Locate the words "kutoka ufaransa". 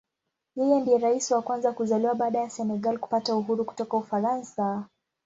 3.65-4.85